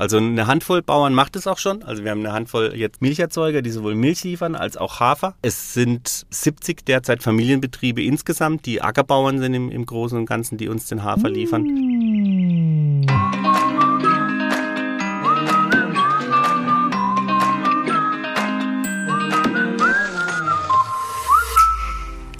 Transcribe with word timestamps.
Also 0.00 0.16
eine 0.16 0.46
Handvoll 0.46 0.80
Bauern 0.80 1.12
macht 1.12 1.36
es 1.36 1.46
auch 1.46 1.58
schon. 1.58 1.82
Also 1.82 2.04
wir 2.04 2.10
haben 2.10 2.20
eine 2.20 2.32
Handvoll 2.32 2.72
jetzt 2.74 3.02
Milcherzeuger, 3.02 3.60
die 3.60 3.68
sowohl 3.68 3.94
Milch 3.94 4.24
liefern 4.24 4.54
als 4.54 4.78
auch 4.78 4.98
Hafer. 4.98 5.34
Es 5.42 5.74
sind 5.74 6.24
70 6.30 6.86
derzeit 6.86 7.22
Familienbetriebe 7.22 8.02
insgesamt, 8.02 8.64
die 8.64 8.80
Ackerbauern 8.80 9.40
sind 9.40 9.52
im, 9.52 9.70
im 9.70 9.84
Großen 9.84 10.16
und 10.16 10.24
Ganzen, 10.24 10.56
die 10.56 10.68
uns 10.68 10.86
den 10.86 11.04
Hafer 11.04 11.28
liefern. 11.28 11.66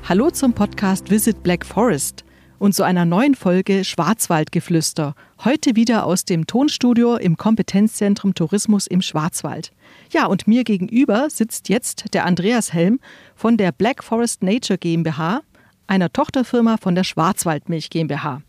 Hallo 0.08 0.30
zum 0.30 0.54
Podcast 0.54 1.10
Visit 1.10 1.42
Black 1.42 1.66
Forest 1.66 2.24
und 2.60 2.74
zu 2.74 2.82
einer 2.84 3.06
neuen 3.06 3.34
Folge 3.34 3.84
Schwarzwaldgeflüster. 3.84 5.14
Heute 5.44 5.76
wieder 5.76 6.04
aus 6.04 6.26
dem 6.26 6.46
Tonstudio 6.46 7.16
im 7.16 7.38
Kompetenzzentrum 7.38 8.34
Tourismus 8.34 8.86
im 8.86 9.00
Schwarzwald. 9.00 9.72
Ja, 10.12 10.26
und 10.26 10.46
mir 10.46 10.62
gegenüber 10.62 11.30
sitzt 11.30 11.70
jetzt 11.70 12.12
der 12.12 12.26
Andreas 12.26 12.74
Helm 12.74 13.00
von 13.34 13.56
der 13.56 13.72
Black 13.72 14.04
Forest 14.04 14.42
Nature 14.42 14.78
GmbH, 14.78 15.40
einer 15.86 16.12
Tochterfirma 16.12 16.76
von 16.76 16.94
der 16.94 17.04
Schwarzwaldmilch 17.04 17.88
GmbH. 17.88 18.42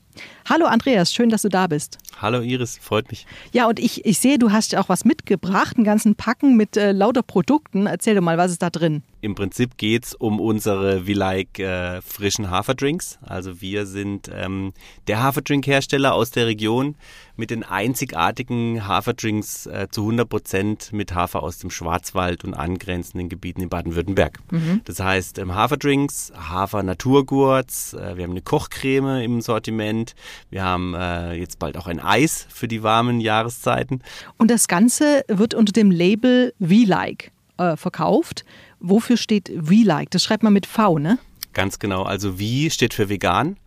Hallo 0.49 0.65
Andreas, 0.65 1.13
schön, 1.13 1.29
dass 1.29 1.43
du 1.43 1.49
da 1.49 1.67
bist. 1.67 1.97
Hallo 2.19 2.41
Iris, 2.41 2.77
freut 2.77 3.09
mich. 3.09 3.25
Ja, 3.51 3.67
und 3.67 3.79
ich, 3.79 4.05
ich 4.05 4.19
sehe, 4.19 4.37
du 4.37 4.51
hast 4.51 4.71
ja 4.71 4.81
auch 4.81 4.89
was 4.89 5.05
mitgebracht, 5.05 5.77
einen 5.77 5.85
ganzen 5.85 6.15
Packen 6.15 6.57
mit 6.57 6.77
äh, 6.77 6.91
lauter 6.91 7.23
Produkten. 7.23 7.87
Erzähl 7.87 8.15
doch 8.15 8.21
mal, 8.21 8.37
was 8.37 8.51
ist 8.51 8.61
da 8.61 8.69
drin? 8.69 9.03
Im 9.21 9.35
Prinzip 9.35 9.77
geht 9.77 10.05
es 10.05 10.15
um 10.15 10.39
unsere 10.39 11.05
V-like 11.05 11.59
äh, 11.59 12.01
frischen 12.01 12.49
Haferdrinks. 12.49 13.19
Also 13.21 13.61
wir 13.61 13.85
sind 13.85 14.29
ähm, 14.33 14.73
der 15.07 15.21
Haferdrink-Hersteller 15.21 16.13
aus 16.13 16.31
der 16.31 16.47
Region 16.47 16.95
mit 17.35 17.49
den 17.49 17.63
einzigartigen 17.63 18.87
Haferdrinks 18.87 19.67
äh, 19.67 19.87
zu 19.89 20.01
100 20.01 20.27
Prozent 20.29 20.93
mit 20.93 21.13
Hafer 21.13 21.43
aus 21.43 21.59
dem 21.59 21.69
Schwarzwald 21.69 22.43
und 22.43 22.53
angrenzenden 22.53 23.29
Gebieten 23.29 23.61
in 23.61 23.69
Baden-Württemberg. 23.69 24.39
Mhm. 24.51 24.81
Das 24.85 24.99
heißt 24.99 25.39
ähm, 25.39 25.53
Haferdrinks, 25.53 26.33
Hafer-Naturgurts, 26.35 27.93
äh, 27.93 28.17
wir 28.17 28.23
haben 28.23 28.31
eine 28.31 28.41
Kochcreme 28.41 29.23
im 29.23 29.41
Sortiment, 29.41 30.13
wir 30.49 30.63
haben 30.63 30.93
äh, 30.93 31.33
jetzt 31.33 31.59
bald 31.59 31.77
auch 31.77 31.87
ein 31.87 31.99
Eis 31.99 32.47
für 32.49 32.67
die 32.67 32.83
warmen 32.83 33.19
Jahreszeiten. 33.19 34.01
Und 34.37 34.51
das 34.51 34.67
Ganze 34.67 35.23
wird 35.27 35.53
unter 35.53 35.71
dem 35.71 35.91
Label 35.91 36.53
V-like 36.59 37.31
äh, 37.57 37.77
verkauft. 37.77 38.45
Wofür 38.79 39.17
steht 39.17 39.51
We 39.53 39.83
Like? 39.83 40.09
Das 40.11 40.23
schreibt 40.23 40.43
man 40.43 40.53
mit 40.53 40.65
V, 40.65 40.97
ne? 40.97 41.19
Ganz 41.53 41.79
genau. 41.79 42.03
Also 42.03 42.39
wie 42.39 42.69
steht 42.69 42.93
für 42.93 43.09
vegan 43.09 43.57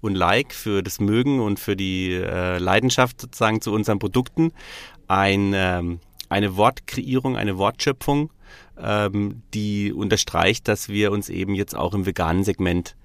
und 0.00 0.14
like 0.14 0.54
für 0.54 0.82
das 0.82 0.98
Mögen 0.98 1.40
und 1.40 1.60
für 1.60 1.76
die 1.76 2.12
äh, 2.12 2.58
Leidenschaft 2.58 3.20
sozusagen 3.20 3.60
zu 3.60 3.72
unseren 3.72 3.98
Produkten. 3.98 4.52
Ein, 5.08 5.52
ähm, 5.54 6.00
eine 6.30 6.56
Wortkreierung, 6.56 7.36
eine 7.36 7.58
Wortschöpfung, 7.58 8.30
ähm, 8.82 9.42
die 9.52 9.92
unterstreicht, 9.92 10.68
dass 10.68 10.88
wir 10.88 11.12
uns 11.12 11.28
eben 11.28 11.54
jetzt 11.54 11.76
auch 11.76 11.92
im 11.92 12.06
veganen 12.06 12.44
Segment 12.44 12.96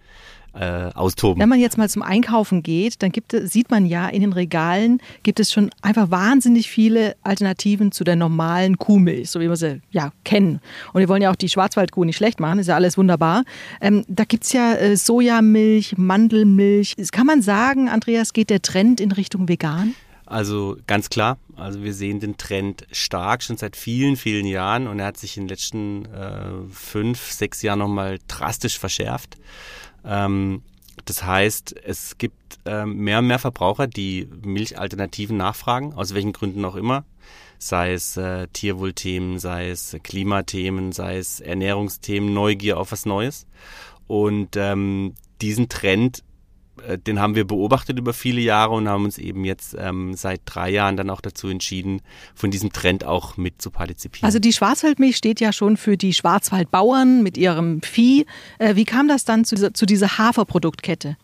äh, 0.53 0.91
austoben. 0.93 1.41
Wenn 1.41 1.49
man 1.49 1.59
jetzt 1.59 1.77
mal 1.77 1.89
zum 1.89 2.01
Einkaufen 2.01 2.63
geht, 2.63 3.01
dann 3.01 3.11
gibt, 3.11 3.31
sieht 3.31 3.69
man 3.69 3.85
ja 3.85 4.07
in 4.07 4.21
den 4.21 4.33
Regalen 4.33 5.01
gibt 5.23 5.39
es 5.39 5.51
schon 5.51 5.69
einfach 5.81 6.11
wahnsinnig 6.11 6.69
viele 6.69 7.15
Alternativen 7.23 7.91
zu 7.91 8.03
der 8.03 8.15
normalen 8.15 8.77
Kuhmilch, 8.77 9.29
so 9.29 9.39
wie 9.39 9.49
wir 9.49 9.55
sie 9.55 9.81
ja 9.91 10.11
kennen. 10.23 10.59
Und 10.93 10.99
wir 10.99 11.09
wollen 11.09 11.21
ja 11.21 11.31
auch 11.31 11.35
die 11.35 11.49
Schwarzwaldkuh 11.49 12.03
nicht 12.03 12.17
schlecht 12.17 12.39
machen, 12.39 12.59
ist 12.59 12.67
ja 12.67 12.75
alles 12.75 12.97
wunderbar. 12.97 13.43
Ähm, 13.81 14.03
da 14.07 14.23
gibt 14.23 14.43
es 14.43 14.53
ja 14.53 14.73
äh, 14.73 14.97
Sojamilch, 14.97 15.97
Mandelmilch. 15.97 16.95
Kann 17.11 17.25
man 17.25 17.41
sagen, 17.41 17.89
Andreas, 17.89 18.33
geht 18.33 18.49
der 18.49 18.61
Trend 18.61 18.99
in 18.99 19.11
Richtung 19.11 19.47
vegan? 19.47 19.95
Also 20.29 20.77
ganz 20.85 21.09
klar, 21.09 21.39
also 21.55 21.83
wir 21.83 21.93
sehen 21.93 22.19
den 22.19 22.37
Trend 22.37 22.85
stark 22.91 23.41
schon 23.41 23.57
seit 23.57 23.75
vielen, 23.75 24.15
vielen 24.15 24.45
Jahren 24.45 24.87
und 24.87 24.99
er 24.99 25.07
hat 25.07 25.17
sich 25.17 25.37
in 25.37 25.43
den 25.43 25.49
letzten 25.49 26.05
äh, 26.05 26.51
fünf, 26.71 27.31
sechs 27.31 27.63
Jahren 27.63 27.79
nochmal 27.79 28.19
drastisch 28.27 28.77
verschärft. 28.77 29.37
Ähm, 30.05 30.61
das 31.05 31.23
heißt, 31.23 31.75
es 31.83 32.17
gibt 32.17 32.59
ähm, 32.65 32.97
mehr 32.97 33.19
und 33.19 33.27
mehr 33.27 33.39
Verbraucher, 33.39 33.87
die 33.87 34.27
Milchalternativen 34.43 35.37
nachfragen, 35.37 35.93
aus 35.93 36.13
welchen 36.13 36.33
Gründen 36.33 36.63
auch 36.65 36.75
immer. 36.75 37.05
Sei 37.57 37.93
es 37.93 38.15
äh, 38.15 38.47
Tierwohlthemen, 38.47 39.39
sei 39.39 39.69
es 39.69 39.97
Klimathemen, 40.03 40.91
sei 40.91 41.17
es 41.17 41.39
Ernährungsthemen, 41.39 42.33
Neugier 42.33 42.77
auf 42.77 42.91
was 42.91 43.05
Neues. 43.05 43.47
Und 44.07 44.55
ähm, 44.55 45.15
diesen 45.41 45.69
Trend 45.69 46.19
äh, 46.19 46.28
den 47.05 47.19
haben 47.19 47.35
wir 47.35 47.45
beobachtet 47.45 47.97
über 47.99 48.13
viele 48.13 48.41
Jahre 48.41 48.73
und 48.73 48.87
haben 48.87 49.05
uns 49.05 49.17
eben 49.17 49.45
jetzt 49.45 49.75
ähm, 49.77 50.13
seit 50.15 50.41
drei 50.45 50.69
Jahren 50.69 50.97
dann 50.97 51.09
auch 51.09 51.21
dazu 51.21 51.47
entschieden, 51.47 52.01
von 52.35 52.51
diesem 52.51 52.71
Trend 52.71 53.03
auch 53.03 53.37
mit 53.37 53.61
zu 53.61 53.71
partizipieren. 53.71 54.25
Also 54.25 54.39
die 54.39 54.53
Schwarzwaldmilch 54.53 55.17
steht 55.17 55.39
ja 55.39 55.53
schon 55.53 55.77
für 55.77 55.97
die 55.97 56.13
Schwarzwaldbauern 56.13 57.23
mit 57.23 57.37
ihrem 57.37 57.81
Vieh. 57.81 58.25
Äh, 58.57 58.75
wie 58.75 58.85
kam 58.85 59.07
das 59.07 59.25
dann 59.25 59.45
zu 59.45 59.55
dieser, 59.55 59.73
zu 59.73 59.85
dieser 59.85 60.17
Haferproduktkette? 60.17 61.17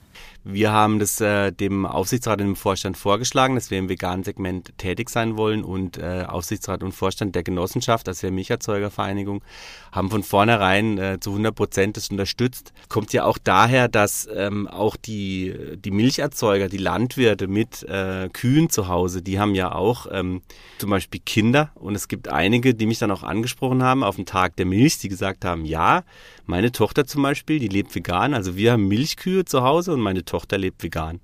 Wir 0.48 0.72
haben 0.72 1.00
das 1.00 1.20
äh, 1.22 1.52
dem 1.52 1.88
Aufsichtsrat 1.88 2.40
und 2.40 2.46
dem 2.50 2.56
Vorstand 2.56 2.98
vorgeschlagen, 2.98 3.56
dass 3.56 3.72
wir 3.72 3.80
im 3.80 3.90
veganen 3.90 4.24
Segment 4.24 4.78
tätig 4.78 5.10
sein 5.10 5.38
wollen. 5.38 5.64
Und 5.64 5.98
äh, 5.98 6.24
Aufsichtsrat 6.28 6.84
und 6.84 6.92
Vorstand 6.92 7.34
der 7.34 7.42
Genossenschaft, 7.42 8.08
also 8.08 8.22
der 8.22 8.32
Milcherzeugervereinigung, 8.32 9.44
haben 9.92 10.12
von 10.12 10.22
vornherein 10.22 11.00
äh, 11.00 11.20
zu 11.20 11.32
100 11.32 11.56
Prozent 11.56 11.98
das 11.98 12.12
unterstützt. 12.12 12.74
Kommt 12.90 13.12
ja 13.12 13.26
auch 13.26 13.40
daher, 13.40 13.88
dass 13.88 14.30
ähm, 14.32 14.68
auch 14.68 14.98
die, 14.98 15.56
die 15.78 15.90
Milcherzeuger, 15.90 16.70
die 16.70 16.78
Landwirte 16.78 17.48
mit 17.48 17.82
äh, 17.82 18.30
Kühen 18.32 18.70
zu 18.70 18.88
Hause, 18.88 19.24
die 19.24 19.40
haben 19.40 19.56
ja 19.56 19.74
auch 19.74 20.06
ähm, 20.12 20.44
zum 20.78 20.92
Beispiel 20.92 21.22
Kinder. 21.26 21.72
Und 21.74 21.96
es 21.96 22.08
gibt 22.08 22.28
einige, 22.28 22.76
die 22.76 22.86
mich 22.86 23.00
dann 23.00 23.10
auch 23.10 23.24
angesprochen 23.24 23.82
haben 23.82 24.04
auf 24.04 24.18
dem 24.18 24.28
Tag 24.28 24.58
der 24.58 24.68
Milch, 24.68 25.00
die 25.00 25.10
gesagt 25.10 25.44
haben, 25.44 25.66
ja, 25.66 26.04
meine 26.46 26.72
Tochter 26.72 27.08
zum 27.08 27.24
Beispiel, 27.24 27.58
die 27.58 27.68
lebt 27.68 27.96
vegan, 27.96 28.36
also 28.36 28.56
wir 28.56 28.74
haben 28.74 28.88
Milchkühe 28.88 29.46
zu 29.46 29.64
Hause 29.64 29.94
und 29.94 30.02
meine 30.02 30.24
Tochter 30.24 30.35
Tochter 30.36 30.58
lebt 30.58 30.84
vegan. 30.84 31.22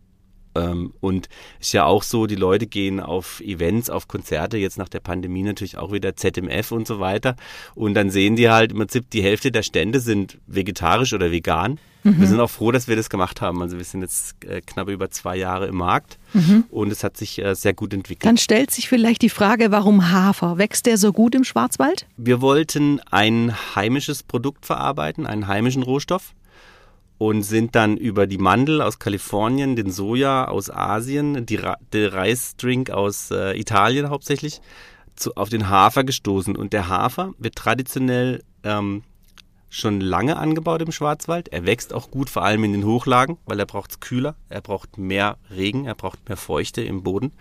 Ähm, 0.56 0.94
und 1.02 1.28
ist 1.60 1.74
ja 1.74 1.86
auch 1.86 2.04
so, 2.04 2.28
die 2.28 2.36
Leute 2.36 2.66
gehen 2.66 3.00
auf 3.02 3.42
Events, 3.42 3.90
auf 3.90 4.08
Konzerte, 4.08 4.58
jetzt 4.58 4.78
nach 4.78 4.90
der 4.90 5.02
Pandemie 5.02 5.44
natürlich 5.44 5.78
auch 5.78 5.92
wieder 5.92 6.16
ZMF 6.16 6.72
und 6.72 6.88
so 6.88 7.00
weiter. 7.00 7.36
Und 7.76 7.94
dann 7.94 8.10
sehen 8.10 8.38
die 8.38 8.50
halt 8.50 8.72
im 8.72 8.78
Prinzip, 8.80 9.10
die 9.10 9.22
Hälfte 9.22 9.52
der 9.52 9.64
Stände 9.64 10.00
sind 10.00 10.38
vegetarisch 10.48 11.14
oder 11.14 11.32
vegan. 11.32 11.78
Mhm. 12.04 12.20
Wir 12.20 12.28
sind 12.28 12.40
auch 12.40 12.50
froh, 12.50 12.72
dass 12.72 12.88
wir 12.88 12.96
das 12.96 13.10
gemacht 13.10 13.42
haben. 13.42 13.62
Also 13.62 13.78
wir 13.78 13.84
sind 13.86 14.02
jetzt 14.02 14.44
äh, 14.46 14.62
knapp 14.62 14.90
über 14.90 15.10
zwei 15.12 15.36
Jahre 15.36 15.68
im 15.68 15.76
Markt 15.76 16.18
mhm. 16.34 16.66
und 16.70 16.92
es 16.92 17.04
hat 17.04 17.16
sich 17.16 17.44
äh, 17.44 17.54
sehr 17.54 17.74
gut 17.74 17.94
entwickelt. 17.94 18.26
Dann 18.26 18.38
stellt 18.38 18.72
sich 18.72 18.90
vielleicht 18.90 19.22
die 19.22 19.30
Frage, 19.30 19.72
warum 19.72 20.12
Hafer? 20.12 20.58
Wächst 20.58 20.86
der 20.86 20.98
so 20.98 21.14
gut 21.14 21.36
im 21.36 21.44
Schwarzwald? 21.44 22.08
Wir 22.18 22.42
wollten 22.42 23.02
ein 23.12 23.56
heimisches 23.76 24.24
Produkt 24.24 24.66
verarbeiten, 24.66 25.28
einen 25.28 25.48
heimischen 25.48 25.84
Rohstoff 25.84 26.34
und 27.22 27.44
sind 27.44 27.76
dann 27.76 27.98
über 27.98 28.26
die 28.26 28.40
Mandel 28.40 28.82
aus 28.82 28.98
Kalifornien, 28.98 29.76
den 29.76 29.92
Soja 29.92 30.48
aus 30.48 30.72
Asien, 30.72 31.46
die, 31.46 31.60
der 31.94 32.14
Reisdrink 32.14 32.90
aus 32.90 33.30
äh, 33.30 33.56
Italien 33.60 34.10
hauptsächlich, 34.10 34.60
zu, 35.16 35.36
auf 35.36 35.50
den 35.50 35.70
Hafer 35.70 36.04
gestoßen. 36.04 36.56
Und 36.56 36.74
der 36.74 36.88
Hafer 36.88 37.34
wird 37.38 37.56
traditionell 37.56 38.42
ähm, 38.64 39.04
schon 39.70 40.02
lange 40.02 40.38
angebaut 40.38 40.82
im 40.82 40.92
Schwarzwald. 40.92 41.50
Er 41.50 41.68
wächst 41.68 41.94
auch 41.94 42.10
gut, 42.10 42.28
vor 42.28 42.44
allem 42.44 42.64
in 42.64 42.72
den 42.72 42.86
Hochlagen, 42.86 43.38
weil 43.46 43.60
er 43.60 43.68
braucht 43.68 43.92
es 43.92 44.00
kühler, 44.00 44.34
er 44.50 44.62
braucht 44.62 44.98
mehr 44.98 45.38
Regen, 45.56 45.86
er 45.86 45.94
braucht 45.94 46.28
mehr 46.28 46.38
Feuchte 46.38 46.82
im 46.82 47.04
Boden. 47.04 47.34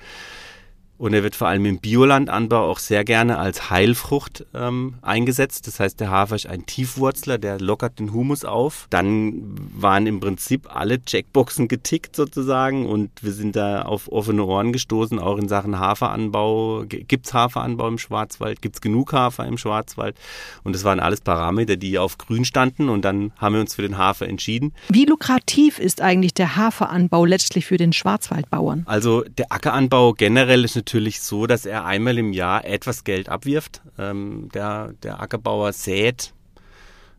Und 1.00 1.14
er 1.14 1.22
wird 1.22 1.34
vor 1.34 1.48
allem 1.48 1.64
im 1.64 1.78
Biolandanbau 1.78 2.70
auch 2.70 2.78
sehr 2.78 3.04
gerne 3.04 3.38
als 3.38 3.70
Heilfrucht 3.70 4.44
ähm, 4.52 4.96
eingesetzt. 5.00 5.66
Das 5.66 5.80
heißt, 5.80 5.98
der 5.98 6.10
Hafer 6.10 6.36
ist 6.36 6.46
ein 6.46 6.66
Tiefwurzler, 6.66 7.38
der 7.38 7.58
lockert 7.58 7.98
den 7.98 8.12
Humus 8.12 8.44
auf. 8.44 8.86
Dann 8.90 9.56
waren 9.74 10.06
im 10.06 10.20
Prinzip 10.20 10.68
alle 10.68 11.02
Checkboxen 11.02 11.68
getickt 11.68 12.16
sozusagen 12.16 12.84
und 12.84 13.10
wir 13.22 13.32
sind 13.32 13.56
da 13.56 13.80
auf 13.80 14.12
offene 14.12 14.44
Ohren 14.44 14.74
gestoßen, 14.74 15.18
auch 15.18 15.38
in 15.38 15.48
Sachen 15.48 15.78
Haferanbau. 15.78 16.84
Gibt's 16.86 17.32
Haferanbau 17.32 17.88
im 17.88 17.96
Schwarzwald? 17.96 18.60
Gibt's 18.60 18.82
genug 18.82 19.14
Hafer 19.14 19.46
im 19.46 19.56
Schwarzwald? 19.56 20.16
Und 20.64 20.74
das 20.74 20.84
waren 20.84 21.00
alles 21.00 21.22
Parameter, 21.22 21.78
die 21.78 21.98
auf 21.98 22.18
grün 22.18 22.44
standen 22.44 22.90
und 22.90 23.06
dann 23.06 23.32
haben 23.38 23.54
wir 23.54 23.62
uns 23.62 23.74
für 23.74 23.80
den 23.80 23.96
Hafer 23.96 24.28
entschieden. 24.28 24.74
Wie 24.90 25.06
lukrativ 25.06 25.78
ist 25.78 26.02
eigentlich 26.02 26.34
der 26.34 26.56
Haferanbau 26.56 27.24
letztlich 27.24 27.64
für 27.64 27.78
den 27.78 27.94
Schwarzwaldbauern? 27.94 28.82
Also 28.84 29.24
der 29.38 29.50
Ackeranbau 29.50 30.12
generell 30.12 30.62
ist 30.62 30.76
natürlich 30.76 30.89
natürlich 30.90 31.20
so, 31.20 31.46
dass 31.46 31.66
er 31.66 31.84
einmal 31.84 32.18
im 32.18 32.32
Jahr 32.32 32.64
etwas 32.64 33.04
Geld 33.04 33.28
abwirft. 33.28 33.80
Ähm, 33.96 34.48
der, 34.52 34.92
der 35.04 35.20
Ackerbauer 35.20 35.72
sät 35.72 36.34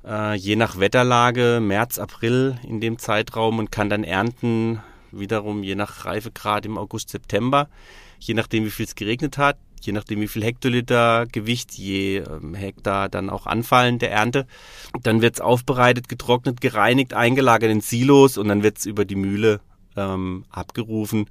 äh, 0.05 0.35
je 0.35 0.57
nach 0.57 0.77
Wetterlage 0.77 1.61
März, 1.61 1.97
April 1.97 2.57
in 2.67 2.81
dem 2.81 2.97
Zeitraum 2.97 3.59
und 3.59 3.71
kann 3.71 3.89
dann 3.89 4.03
ernten 4.03 4.81
wiederum 5.13 5.63
je 5.63 5.75
nach 5.75 6.03
Reifegrad 6.03 6.65
im 6.65 6.77
August, 6.77 7.11
September, 7.11 7.69
je 8.19 8.33
nachdem 8.33 8.65
wie 8.65 8.71
viel 8.71 8.87
es 8.87 8.95
geregnet 8.95 9.37
hat, 9.37 9.57
je 9.79 9.93
nachdem 9.93 10.19
wie 10.19 10.27
viel 10.27 10.43
Hektoliter 10.43 11.25
Gewicht 11.31 11.71
je 11.71 12.17
ähm, 12.17 12.53
Hektar 12.53 13.07
dann 13.07 13.29
auch 13.29 13.45
anfallen 13.45 13.99
der 13.99 14.11
Ernte. 14.11 14.47
Dann 15.01 15.21
wird 15.21 15.35
es 15.35 15.41
aufbereitet, 15.41 16.09
getrocknet, 16.09 16.59
gereinigt, 16.59 17.13
eingelagert 17.13 17.71
in 17.71 17.79
Silos 17.79 18.37
und 18.37 18.49
dann 18.49 18.63
wird 18.63 18.79
es 18.79 18.85
über 18.85 19.05
die 19.05 19.15
Mühle 19.15 19.61
ähm, 19.95 20.43
abgerufen 20.49 21.27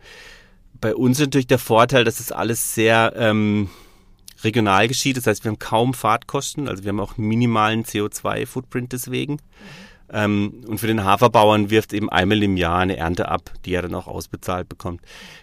Bei 0.80 0.94
uns 0.94 1.18
ist 1.18 1.26
natürlich 1.26 1.46
der 1.46 1.58
Vorteil, 1.58 2.04
dass 2.04 2.20
es 2.20 2.32
alles 2.32 2.74
sehr 2.74 3.12
ähm, 3.16 3.68
regional 4.42 4.88
geschieht. 4.88 5.16
Das 5.16 5.26
heißt, 5.26 5.44
wir 5.44 5.50
haben 5.50 5.58
kaum 5.58 5.94
Fahrtkosten, 5.94 6.68
also 6.68 6.84
wir 6.84 6.90
haben 6.90 7.00
auch 7.00 7.16
minimalen 7.16 7.84
CO2-Footprint 7.84 8.92
deswegen. 8.92 9.34
Ähm, 9.34 9.38
und 10.12 10.78
für 10.78 10.88
den 10.88 11.04
Haferbauern 11.04 11.70
wirft 11.70 11.92
eben 11.92 12.10
einmal 12.10 12.42
im 12.42 12.56
Jahr 12.56 12.80
eine 12.80 12.96
Ernte 12.96 13.28
ab, 13.28 13.52
die 13.64 13.74
er 13.74 13.82
dann 13.82 13.94
auch 13.94 14.08
ausbezahlt 14.08 14.68
bekommt. 14.68 15.02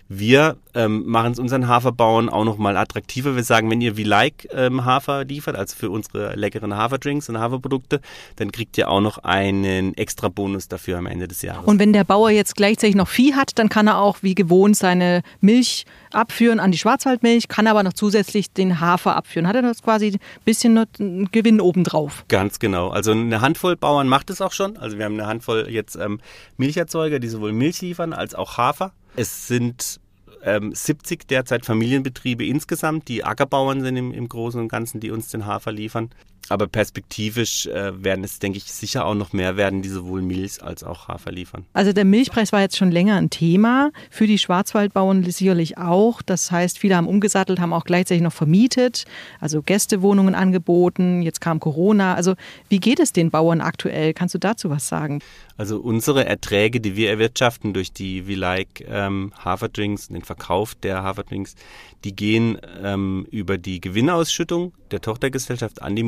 Wir 0.10 0.58
ähm, 0.74 1.06
machen 1.06 1.34
es 1.34 1.40
unseren 1.40 1.68
Haferbauern 1.68 2.30
auch 2.30 2.46
nochmal 2.46 2.78
attraktiver. 2.78 3.36
Wir 3.36 3.44
sagen, 3.44 3.70
wenn 3.70 3.82
ihr 3.82 3.98
wie 3.98 4.04
Like 4.04 4.48
ähm, 4.54 4.86
Hafer 4.86 5.26
liefert, 5.26 5.58
also 5.58 5.76
für 5.76 5.90
unsere 5.90 6.36
leckeren 6.36 6.76
Haferdrinks 6.76 7.28
und 7.28 7.38
Haferprodukte, 7.38 8.00
dann 8.38 8.52
kriegt 8.52 8.78
ihr 8.78 8.90
auch 8.90 9.02
noch 9.02 9.18
einen 9.20 9.96
extra 9.96 10.30
Bonus 10.30 10.70
dafür 10.70 10.98
am 10.98 11.08
Ende 11.08 11.28
des 11.28 11.42
Jahres. 11.42 11.66
Und 11.66 11.80
wenn 11.80 11.92
der 11.92 12.06
Bauer 12.06 12.30
jetzt 12.30 12.56
gleichzeitig 12.56 12.96
noch 12.96 13.10
Vieh 13.10 13.36
hat, 13.36 13.60
dann 13.60 13.68
kann 13.68 13.88
er 13.88 14.00
auch 14.00 14.20
wie 14.22 14.34
gewohnt 14.34 14.78
seine 14.78 15.24
Milch 15.42 15.86
abführen 16.12 16.62
an 16.62 16.72
die 16.72 16.78
Schwarzwaldmilch, 16.78 17.50
kann 17.50 17.68
aber 17.68 17.84
noch 17.84 17.94
zusätzlich 17.94 18.52
den 18.54 18.80
Hafer 18.80 19.16
abführen. 19.16 19.46
Hat 19.48 19.58
er 19.58 19.62
das 19.62 19.84
quasi 19.84 20.08
ein 20.08 20.20
bisschen 20.46 20.86
Gewinn 21.32 21.60
obendrauf? 21.60 22.24
Ganz 22.30 22.60
genau. 22.60 22.90
Also 22.90 23.12
eine 23.12 23.42
Handvoll 23.42 23.76
Bauern 23.76 24.08
macht 24.08 24.30
es 24.30 24.40
auch 24.40 24.54
schon. 24.58 24.76
Also 24.78 24.98
wir 24.98 25.06
haben 25.06 25.14
eine 25.14 25.28
Handvoll 25.28 25.68
jetzt 25.70 25.96
ähm, 25.96 26.20
Milcherzeuger, 26.58 27.20
die 27.20 27.30
sowohl 27.30 27.54
Milch 27.54 27.82
liefern 27.82 28.14
als 28.14 28.36
auch 28.36 28.58
Hafer. 28.58 28.92
Es 29.16 29.48
sind 29.48 30.02
ähm, 30.44 30.74
70 30.74 31.28
derzeit 31.28 31.66
Familienbetriebe 31.66 32.46
insgesamt, 32.46 33.08
die 33.08 33.24
Ackerbauern 33.24 33.82
sind 33.82 33.96
im, 33.98 34.14
im 34.14 34.28
Großen 34.28 34.60
und 34.60 34.68
Ganzen, 34.68 35.00
die 35.00 35.12
uns 35.12 35.30
den 35.30 35.46
Hafer 35.46 35.72
liefern. 35.72 36.10
Aber 36.50 36.68
perspektivisch 36.68 37.68
äh, 37.68 38.04
werden 38.04 38.24
es, 38.24 38.40
denke 38.40 38.58
ich, 38.58 38.66
sicher 38.66 39.06
auch 39.06 39.16
noch 39.16 39.34
mehr 39.34 39.58
werden, 39.58 39.82
die 39.82 39.90
sowohl 39.90 40.22
Milch 40.22 40.64
als 40.64 40.84
auch 40.84 41.08
Hafer 41.08 41.32
liefern. 41.32 41.66
Also 41.74 41.94
der 41.94 42.06
Milchpreis 42.06 42.52
war 42.52 42.62
jetzt 42.62 42.78
schon 42.78 42.92
länger 42.92 43.16
ein 43.16 43.30
Thema, 43.30 43.92
für 44.10 44.28
die 44.28 44.38
Schwarzwaldbauern 44.38 45.24
sicherlich 45.24 45.78
auch. 45.78 46.22
Das 46.22 46.52
heißt, 46.52 46.78
viele 46.78 46.96
haben 46.96 47.08
umgesattelt, 47.08 47.60
haben 47.60 47.74
auch 47.74 47.84
gleichzeitig 47.84 48.24
noch 48.24 48.34
vermietet, 48.34 49.06
also 49.40 49.62
Gästewohnungen 49.62 50.36
angeboten. 50.36 51.22
Jetzt 51.22 51.42
kam 51.42 51.60
Corona. 51.60 52.16
Also 52.16 52.36
wie 52.70 52.80
geht 52.80 53.00
es 53.00 53.14
den 53.14 53.32
Bauern 53.32 53.62
aktuell? 53.62 54.14
Kannst 54.14 54.36
du 54.36 54.40
dazu 54.40 54.70
was 54.70 54.88
sagen? 54.88 55.22
Also 55.58 55.80
unsere 55.80 56.26
Erträge, 56.26 56.80
die 56.80 56.96
wir 56.96 57.10
erwirtschaften 57.10 57.74
durch 57.74 57.92
die 57.92 58.24
V-Like 58.24 58.86
ähm, 58.88 59.34
Haferdrinks, 59.44 60.10
den 60.10 60.22
Verkauf 60.22 60.76
der 60.76 61.02
Haferdrinks, 61.02 61.56
die 62.04 62.16
gehen 62.16 62.60
ähm, 62.84 63.26
über 63.32 63.58
die 63.58 63.82
Gewinnausschüttung 63.82 64.74
der 64.92 65.02
Tochtergesellschaft 65.02 65.82
an 65.82 65.96
die 65.96 66.04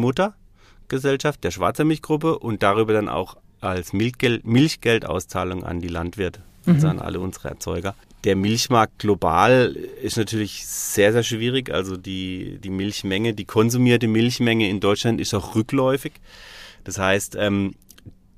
Muttergesellschaft 0.89 1.43
der 1.43 1.51
Schwarzer 1.51 1.85
Milchgruppe 1.85 2.39
und 2.39 2.63
darüber 2.63 2.93
dann 2.93 3.09
auch 3.09 3.37
als 3.61 3.93
Milchgeld, 3.93 4.45
Milchgeldauszahlung 4.45 5.63
an 5.63 5.79
die 5.79 5.87
Landwirte, 5.87 6.41
also 6.65 6.87
mhm. 6.87 6.91
an 6.91 6.99
alle 6.99 7.19
unsere 7.19 7.49
Erzeuger. 7.49 7.95
Der 8.23 8.35
Milchmarkt 8.35 8.99
global 8.99 9.75
ist 10.01 10.17
natürlich 10.17 10.65
sehr, 10.65 11.13
sehr 11.13 11.23
schwierig. 11.23 11.71
Also 11.71 11.95
die, 11.95 12.59
die 12.61 12.69
Milchmenge, 12.69 13.33
die 13.33 13.45
konsumierte 13.45 14.07
Milchmenge 14.07 14.67
in 14.67 14.79
Deutschland 14.79 15.21
ist 15.21 15.33
auch 15.33 15.55
rückläufig. 15.55 16.13
Das 16.83 16.97
heißt, 16.97 17.35
ähm, 17.39 17.75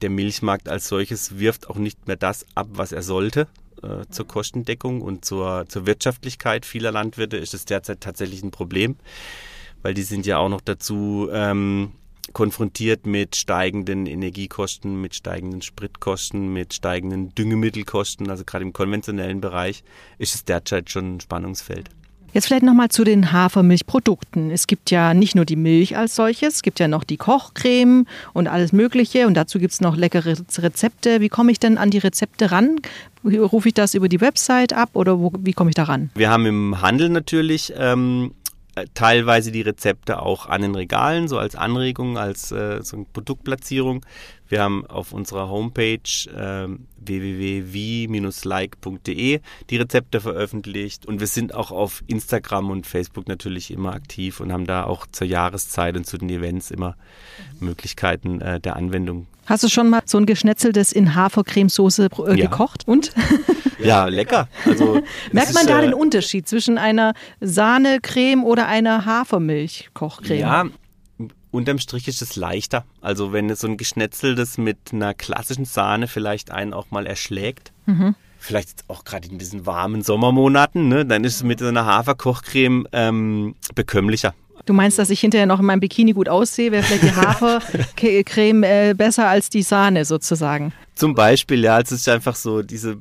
der 0.01 0.09
Milchmarkt 0.09 0.69
als 0.69 0.87
solches 0.87 1.39
wirft 1.39 1.69
auch 1.69 1.77
nicht 1.77 2.07
mehr 2.07 2.17
das 2.17 2.45
ab, 2.53 2.67
was 2.73 2.91
er 2.91 3.01
sollte. 3.01 3.47
Äh, 3.81 4.05
zur 4.09 4.27
Kostendeckung 4.27 5.01
und 5.01 5.25
zur, 5.25 5.65
zur 5.67 5.85
Wirtschaftlichkeit 5.87 6.65
vieler 6.65 6.91
Landwirte 6.91 7.37
ist 7.37 7.53
es 7.53 7.65
derzeit 7.65 8.01
tatsächlich 8.01 8.43
ein 8.43 8.51
Problem, 8.51 8.97
weil 9.81 9.95
die 9.95 10.03
sind 10.03 10.27
ja 10.27 10.37
auch 10.37 10.49
noch 10.49 10.61
dazu 10.61 11.29
ähm, 11.31 11.91
konfrontiert 12.31 13.05
mit 13.05 13.35
steigenden 13.35 14.05
Energiekosten, 14.05 14.99
mit 14.99 15.15
steigenden 15.15 15.61
Spritkosten, 15.61 16.51
mit 16.53 16.73
steigenden 16.73 17.33
Düngemittelkosten. 17.35 18.29
Also 18.29 18.43
gerade 18.43 18.63
im 18.63 18.73
konventionellen 18.73 19.41
Bereich 19.41 19.83
ist 20.17 20.35
es 20.35 20.45
derzeit 20.45 20.89
schon 20.89 21.15
ein 21.15 21.19
Spannungsfeld. 21.19 21.89
Jetzt 22.33 22.47
vielleicht 22.47 22.63
nochmal 22.63 22.87
zu 22.87 23.03
den 23.03 23.33
Hafermilchprodukten. 23.33 24.51
Es 24.51 24.65
gibt 24.65 24.89
ja 24.89 25.13
nicht 25.13 25.35
nur 25.35 25.43
die 25.43 25.57
Milch 25.57 25.97
als 25.97 26.15
solches, 26.15 26.55
es 26.55 26.61
gibt 26.61 26.79
ja 26.79 26.87
noch 26.87 27.03
die 27.03 27.17
Kochcreme 27.17 28.05
und 28.31 28.47
alles 28.47 28.71
Mögliche 28.71 29.27
und 29.27 29.33
dazu 29.33 29.59
gibt 29.59 29.73
es 29.73 29.81
noch 29.81 29.97
leckere 29.97 30.37
Rezepte. 30.57 31.19
Wie 31.19 31.27
komme 31.27 31.51
ich 31.51 31.59
denn 31.59 31.77
an 31.77 31.89
die 31.89 31.97
Rezepte 31.97 32.51
ran? 32.51 32.77
Rufe 33.25 33.67
ich 33.67 33.73
das 33.73 33.95
über 33.95 34.07
die 34.07 34.21
Website 34.21 34.71
ab 34.71 34.91
oder 34.93 35.19
wo, 35.19 35.33
wie 35.39 35.51
komme 35.51 35.71
ich 35.71 35.75
da 35.75 35.83
ran? 35.83 36.09
Wir 36.15 36.29
haben 36.29 36.45
im 36.45 36.81
Handel 36.81 37.09
natürlich 37.09 37.73
ähm, 37.77 38.31
äh, 38.31 38.40
teilweise 38.93 39.51
die 39.51 39.61
Rezepte 39.61 40.21
auch 40.21 40.47
an 40.47 40.61
den 40.61 40.75
Regalen, 40.75 41.27
so 41.27 41.37
als 41.37 41.55
Anregung, 41.55 42.17
als 42.17 42.51
äh, 42.51 42.81
so 42.81 42.97
eine 42.97 43.05
Produktplatzierung. 43.11 44.05
Wir 44.51 44.61
haben 44.63 44.85
auf 44.85 45.13
unserer 45.13 45.47
Homepage 45.47 46.01
äh, 46.27 46.67
www.wie-like.de 46.97 49.39
die 49.69 49.77
Rezepte 49.77 50.19
veröffentlicht 50.19 51.05
und 51.05 51.21
wir 51.21 51.27
sind 51.27 51.55
auch 51.55 51.71
auf 51.71 52.03
Instagram 52.07 52.69
und 52.69 52.85
Facebook 52.85 53.29
natürlich 53.29 53.71
immer 53.71 53.93
aktiv 53.93 54.41
und 54.41 54.51
haben 54.51 54.67
da 54.67 54.83
auch 54.83 55.07
zur 55.07 55.25
Jahreszeit 55.25 55.95
und 55.95 56.05
zu 56.05 56.17
den 56.17 56.29
Events 56.29 56.69
immer 56.69 56.97
Möglichkeiten 57.61 58.41
äh, 58.41 58.59
der 58.59 58.75
Anwendung. 58.75 59.27
Hast 59.45 59.63
du 59.63 59.69
schon 59.69 59.89
mal 59.89 60.01
so 60.03 60.17
ein 60.17 60.25
geschnetzeltes 60.25 60.91
in 60.91 61.15
Hafercremesoße 61.15 62.09
äh, 62.27 62.37
ja. 62.37 62.49
gekocht 62.49 62.85
und? 62.85 63.13
ja, 63.79 64.07
lecker. 64.07 64.49
Also, 64.65 65.01
Merkt 65.31 65.53
man 65.53 65.63
ist, 65.63 65.69
da 65.69 65.79
den 65.79 65.93
Unterschied 65.93 66.49
zwischen 66.49 66.77
einer 66.77 67.13
Sahnecreme 67.39 68.43
oder 68.43 68.67
einer 68.67 69.05
Hafermilchkochcreme? 69.05 70.39
Ja, 70.39 70.65
unterm 71.51 71.79
Strich 71.79 72.07
ist 72.07 72.21
es 72.21 72.35
leichter. 72.35 72.85
Also 73.01 73.33
wenn 73.33 73.53
so 73.55 73.67
ein 73.67 73.77
geschnetzeltes 73.77 74.57
mit 74.57 74.77
einer 74.91 75.13
klassischen 75.13 75.65
Sahne 75.65 76.07
vielleicht 76.07 76.51
einen 76.51 76.73
auch 76.73 76.91
mal 76.91 77.05
erschlägt, 77.05 77.71
mhm. 77.85 78.15
vielleicht 78.39 78.85
auch 78.87 79.03
gerade 79.03 79.27
in 79.27 79.37
diesen 79.37 79.65
warmen 79.65 80.01
Sommermonaten, 80.01 80.87
ne, 80.87 81.05
dann 81.05 81.23
ist 81.23 81.35
es 81.35 81.43
mit 81.43 81.59
so 81.59 81.67
einer 81.67 81.85
Haferkochcreme 81.85 82.87
ähm, 82.91 83.55
bekömmlicher. 83.75 84.33
Du 84.65 84.73
meinst, 84.73 84.99
dass 84.99 85.09
ich 85.09 85.19
hinterher 85.19 85.47
noch 85.47 85.59
in 85.59 85.65
meinem 85.65 85.79
Bikini 85.79 86.13
gut 86.13 86.29
aussehe? 86.29 86.71
Wäre 86.71 86.83
vielleicht 86.83 87.03
die 87.03 87.15
Hafercreme 87.15 88.63
äh, 88.63 88.93
besser 88.95 89.27
als 89.27 89.49
die 89.49 89.63
Sahne 89.63 90.05
sozusagen? 90.05 90.71
Zum 90.95 91.15
Beispiel, 91.15 91.63
ja. 91.63 91.79
Es 91.79 91.91
ist 91.91 92.07
einfach 92.07 92.35
so 92.35 92.61
diese 92.61 92.97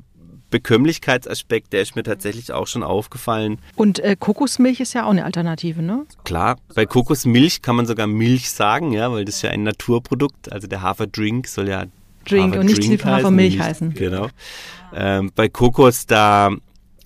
Bekömmlichkeitsaspekt, 0.51 1.73
der 1.73 1.81
ist 1.81 1.95
mir 1.95 2.03
tatsächlich 2.03 2.51
auch 2.51 2.67
schon 2.67 2.83
aufgefallen. 2.83 3.57
Und 3.75 3.99
äh, 3.99 4.15
Kokosmilch 4.19 4.79
ist 4.79 4.93
ja 4.93 5.05
auch 5.05 5.11
eine 5.11 5.25
Alternative, 5.25 5.81
ne? 5.81 6.05
Klar, 6.23 6.57
bei 6.75 6.85
Kokosmilch 6.85 7.61
kann 7.61 7.75
man 7.75 7.87
sogar 7.87 8.05
Milch 8.05 8.51
sagen, 8.51 8.91
ja, 8.91 9.11
weil 9.11 9.25
das 9.25 9.37
ist 9.37 9.41
ja 9.41 9.49
ein 9.49 9.63
Naturprodukt. 9.63 10.51
Also 10.51 10.67
der 10.67 10.81
Haferdrink 10.81 11.47
soll 11.47 11.69
ja 11.69 11.85
Drink 12.25 12.55
und 12.55 12.65
nicht 12.65 13.05
Hafermilch 13.05 13.59
heißen. 13.59 13.93
Genau. 13.93 14.27
Ähm, 14.93 15.31
bei 15.35 15.49
Kokos, 15.49 16.05
da 16.05 16.51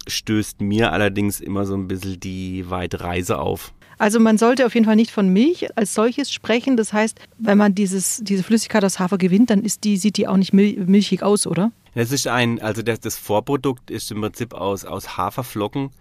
stößt 0.07 0.61
mir 0.61 0.91
allerdings 0.91 1.39
immer 1.39 1.65
so 1.65 1.75
ein 1.75 1.87
bisschen 1.87 2.19
die 2.19 2.69
weite 2.69 3.01
Reise 3.01 3.39
auf. 3.39 3.73
Also 3.97 4.19
man 4.19 4.37
sollte 4.37 4.65
auf 4.65 4.73
jeden 4.73 4.85
Fall 4.85 4.95
nicht 4.95 5.11
von 5.11 5.29
Milch 5.29 5.67
als 5.77 5.93
solches 5.93 6.31
sprechen. 6.31 6.77
Das 6.77 6.93
heißt, 6.93 7.19
wenn 7.37 7.57
man 7.57 7.75
dieses, 7.75 8.19
diese 8.23 8.43
Flüssigkeit 8.43 8.83
aus 8.83 8.99
Hafer 8.99 9.17
gewinnt, 9.17 9.49
dann 9.49 9.63
ist 9.63 9.83
die, 9.83 9.97
sieht 9.97 10.17
die 10.17 10.27
auch 10.27 10.37
nicht 10.37 10.53
milchig 10.53 11.23
aus, 11.23 11.47
oder? 11.47 11.71
Es 11.93 12.11
ist 12.11 12.27
ein, 12.27 12.61
also 12.61 12.81
das, 12.81 12.99
das 12.99 13.17
Vorprodukt 13.17 13.89
ist 13.89 14.11
im 14.11 14.21
Prinzip 14.21 14.53
aus, 14.53 14.83
aus 14.83 15.17
Haferflocken. 15.17 15.91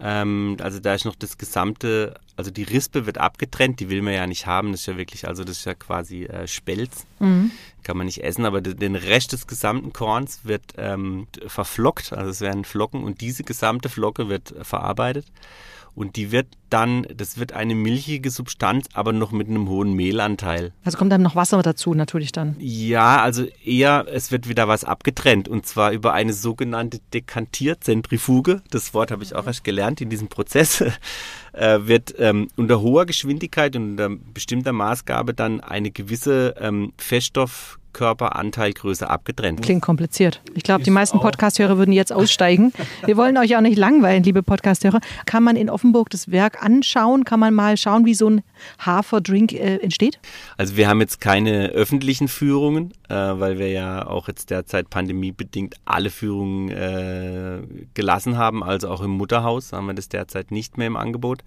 Ähm, 0.00 0.56
also 0.60 0.80
da 0.80 0.94
ist 0.94 1.04
noch 1.04 1.14
das 1.14 1.36
gesamte, 1.36 2.14
also 2.42 2.50
die 2.50 2.64
Rispe 2.64 3.06
wird 3.06 3.18
abgetrennt, 3.18 3.78
die 3.78 3.88
will 3.88 4.02
man 4.02 4.14
ja 4.14 4.26
nicht 4.26 4.46
haben. 4.46 4.72
Das 4.72 4.80
ist 4.80 4.86
ja 4.86 4.96
wirklich, 4.96 5.28
also 5.28 5.44
das 5.44 5.58
ist 5.58 5.64
ja 5.64 5.74
quasi 5.74 6.24
äh, 6.24 6.48
Spelz. 6.48 7.06
Mhm. 7.20 7.52
Kann 7.84 7.96
man 7.96 8.06
nicht 8.06 8.24
essen, 8.24 8.44
aber 8.44 8.60
den 8.60 8.96
Rest 8.96 9.32
des 9.32 9.46
gesamten 9.46 9.92
Korns 9.92 10.40
wird 10.42 10.62
ähm, 10.76 11.28
verflockt, 11.46 12.12
also 12.12 12.30
es 12.30 12.40
werden 12.40 12.64
Flocken 12.64 13.04
und 13.04 13.20
diese 13.20 13.44
gesamte 13.44 13.88
Flocke 13.88 14.28
wird 14.28 14.54
verarbeitet 14.62 15.26
und 15.94 16.16
die 16.16 16.32
wird 16.32 16.46
dann, 16.70 17.06
das 17.14 17.38
wird 17.38 17.52
eine 17.52 17.74
milchige 17.74 18.30
Substanz, 18.30 18.88
aber 18.94 19.12
noch 19.12 19.30
mit 19.30 19.48
einem 19.48 19.68
hohen 19.68 19.92
Mehlanteil. 19.92 20.72
Also 20.84 20.96
kommt 20.96 21.12
dann 21.12 21.20
noch 21.20 21.36
Wasser 21.36 21.60
dazu 21.62 21.92
natürlich 21.92 22.32
dann? 22.32 22.56
Ja, 22.58 23.20
also 23.20 23.44
eher, 23.62 24.06
es 24.10 24.30
wird 24.30 24.48
wieder 24.48 24.68
was 24.68 24.84
abgetrennt 24.84 25.48
und 25.48 25.66
zwar 25.66 25.92
über 25.92 26.14
eine 26.14 26.32
sogenannte 26.32 27.00
Dekantierzentrifuge. 27.12 28.62
Das 28.70 28.94
Wort 28.94 29.10
habe 29.10 29.22
ich 29.22 29.34
auch 29.34 29.46
erst 29.46 29.64
gelernt 29.64 30.00
in 30.00 30.08
diesem 30.08 30.28
Prozess. 30.28 30.82
äh, 31.52 31.80
wird 31.82 32.14
ähm, 32.32 32.48
unter 32.56 32.80
hoher 32.80 33.06
Geschwindigkeit 33.06 33.76
und 33.76 33.92
unter 33.92 34.10
bestimmter 34.32 34.72
Maßgabe 34.72 35.34
dann 35.34 35.60
eine 35.60 35.90
gewisse 35.90 36.54
ähm, 36.58 36.92
Feststoff 36.96 37.78
Körperanteilgröße 37.92 39.08
abgetrennt. 39.08 39.62
Klingt 39.62 39.82
kompliziert. 39.82 40.40
Ich 40.54 40.62
glaube, 40.62 40.82
die 40.82 40.90
meisten 40.90 41.20
Podcast-Hörer 41.20 41.76
würden 41.78 41.92
jetzt 41.92 42.12
aussteigen. 42.12 42.72
Wir 43.04 43.16
wollen 43.16 43.36
euch 43.36 43.56
auch 43.56 43.60
nicht 43.60 43.76
langweilen, 43.76 44.22
liebe 44.22 44.42
Podcast-Hörer. 44.42 45.00
Kann 45.26 45.42
man 45.42 45.56
in 45.56 45.68
Offenburg 45.68 46.10
das 46.10 46.30
Werk 46.30 46.62
anschauen? 46.62 47.24
Kann 47.24 47.40
man 47.40 47.54
mal 47.54 47.76
schauen, 47.76 48.06
wie 48.06 48.14
so 48.14 48.28
ein 48.28 48.42
Haferdrink 48.78 49.52
äh, 49.52 49.76
entsteht? 49.76 50.18
Also 50.56 50.76
wir 50.76 50.88
haben 50.88 51.00
jetzt 51.00 51.20
keine 51.20 51.68
öffentlichen 51.68 52.28
Führungen, 52.28 52.92
äh, 53.08 53.14
weil 53.14 53.58
wir 53.58 53.68
ja 53.68 54.06
auch 54.06 54.28
jetzt 54.28 54.50
derzeit 54.50 54.88
pandemiebedingt 54.88 55.74
alle 55.84 56.10
Führungen 56.10 56.70
äh, 56.70 57.60
gelassen 57.94 58.38
haben. 58.38 58.64
Also 58.64 58.88
auch 58.88 59.02
im 59.02 59.10
Mutterhaus 59.10 59.72
haben 59.72 59.86
wir 59.86 59.94
das 59.94 60.08
derzeit 60.08 60.50
nicht 60.50 60.78
mehr 60.78 60.86
im 60.86 60.96
Angebot 60.96 61.42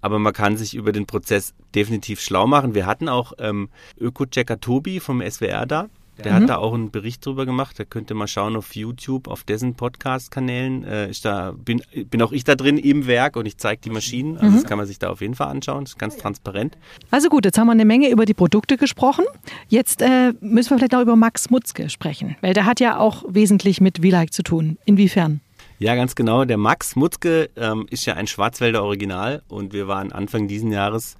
aber 0.00 0.18
man 0.18 0.32
kann 0.32 0.56
sich 0.56 0.74
über 0.74 0.92
den 0.92 1.06
Prozess 1.06 1.54
definitiv 1.74 2.20
schlau 2.20 2.46
machen. 2.46 2.74
Wir 2.74 2.86
hatten 2.86 3.08
auch 3.08 3.32
ähm, 3.38 3.68
Öko-Checker 3.98 4.60
Tobi 4.60 5.00
vom 5.00 5.22
SWR 5.22 5.66
da. 5.66 5.88
Der 6.24 6.32
mhm. 6.32 6.36
hat 6.36 6.48
da 6.50 6.56
auch 6.56 6.74
einen 6.74 6.90
Bericht 6.90 7.24
drüber 7.24 7.46
gemacht. 7.46 7.78
Da 7.78 7.84
könnt 7.84 8.10
ihr 8.10 8.16
mal 8.16 8.26
schauen 8.26 8.56
auf 8.56 8.74
YouTube, 8.74 9.28
auf 9.28 9.44
dessen 9.44 9.74
Podcast-Kanälen. 9.74 10.84
Äh, 10.84 11.12
da, 11.22 11.52
bin, 11.52 11.82
bin 12.10 12.22
auch 12.22 12.32
ich 12.32 12.44
da 12.44 12.54
drin 12.54 12.76
im 12.76 13.06
Werk 13.06 13.36
und 13.36 13.46
ich 13.46 13.56
zeige 13.56 13.80
die 13.82 13.90
Maschinen. 13.90 14.36
Also 14.36 14.50
mhm. 14.50 14.54
das 14.54 14.64
kann 14.64 14.78
man 14.78 14.86
sich 14.86 14.98
da 14.98 15.10
auf 15.10 15.20
jeden 15.20 15.34
Fall 15.34 15.48
anschauen. 15.48 15.84
Das 15.84 15.92
ist 15.92 15.98
ganz 15.98 16.16
transparent. 16.16 16.76
Also 17.10 17.28
gut, 17.28 17.44
jetzt 17.44 17.58
haben 17.58 17.68
wir 17.68 17.72
eine 17.72 17.84
Menge 17.84 18.10
über 18.10 18.24
die 18.24 18.34
Produkte 18.34 18.76
gesprochen. 18.76 19.24
Jetzt 19.68 20.02
äh, 20.02 20.32
müssen 20.40 20.70
wir 20.70 20.78
vielleicht 20.78 20.92
noch 20.92 21.02
über 21.02 21.16
Max 21.16 21.50
Mutzke 21.50 21.88
sprechen, 21.88 22.36
weil 22.40 22.54
der 22.54 22.66
hat 22.66 22.80
ja 22.80 22.98
auch 22.98 23.24
wesentlich 23.28 23.80
mit 23.80 23.98
V-Like 23.98 24.32
zu 24.32 24.42
tun. 24.42 24.78
Inwiefern? 24.84 25.40
Ja, 25.80 25.94
ganz 25.94 26.16
genau. 26.16 26.44
Der 26.44 26.56
Max 26.56 26.96
Mutzke 26.96 27.50
ähm, 27.56 27.86
ist 27.88 28.04
ja 28.04 28.14
ein 28.14 28.26
Schwarzwälder 28.26 28.82
Original 28.82 29.42
und 29.46 29.72
wir 29.72 29.86
waren 29.86 30.10
Anfang 30.10 30.48
diesen 30.48 30.72
Jahres 30.72 31.16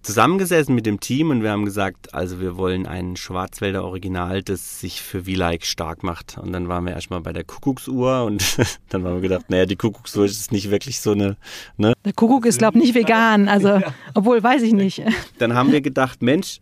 zusammengesessen 0.00 0.74
mit 0.74 0.86
dem 0.86 1.00
Team 1.00 1.28
und 1.28 1.42
wir 1.42 1.50
haben 1.50 1.66
gesagt, 1.66 2.14
also 2.14 2.40
wir 2.40 2.56
wollen 2.56 2.86
ein 2.86 3.16
Schwarzwälder 3.16 3.84
Original, 3.84 4.42
das 4.42 4.80
sich 4.80 5.02
für 5.02 5.24
V-Like 5.24 5.66
stark 5.66 6.02
macht. 6.02 6.38
Und 6.38 6.52
dann 6.52 6.68
waren 6.68 6.86
wir 6.86 6.94
erstmal 6.94 7.20
bei 7.20 7.34
der 7.34 7.44
Kuckucksuhr 7.44 8.24
und 8.24 8.56
dann 8.88 9.04
haben 9.04 9.16
wir 9.16 9.20
gedacht, 9.20 9.50
naja, 9.50 9.66
die 9.66 9.76
Kuckucksuhr 9.76 10.24
ist 10.24 10.50
nicht 10.50 10.70
wirklich 10.70 11.00
so 11.00 11.12
eine. 11.12 11.36
Ne? 11.76 11.92
Der 12.06 12.14
Kuckuck 12.14 12.46
ist, 12.46 12.58
glaube 12.58 12.78
ich, 12.78 12.84
nicht 12.84 12.94
vegan, 12.94 13.48
also 13.48 13.82
obwohl 14.14 14.42
weiß 14.42 14.62
ich 14.62 14.72
nicht. 14.72 15.02
Dann 15.38 15.52
haben 15.52 15.72
wir 15.72 15.82
gedacht, 15.82 16.22
Mensch, 16.22 16.60